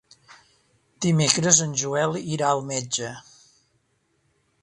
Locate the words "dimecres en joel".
1.05-2.17